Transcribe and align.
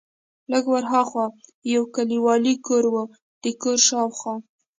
لږ 0.51 0.63
ور 0.71 0.83
ها 0.91 1.01
خوا 1.09 1.25
یو 1.73 1.83
کلیوالي 1.95 2.53
کور 2.67 2.83
و، 2.93 2.95
د 3.41 3.45
کور 3.61 3.77
شاوخوا. 3.87 4.35